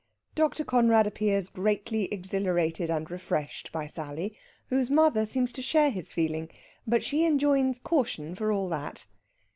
[0.33, 0.63] Dr.
[0.65, 4.35] Conrad appears greatly exhilarated and refreshed by Sally,
[4.69, 6.49] whose mother seems to share his feeling,
[6.87, 9.05] but she enjoins caution, for all that.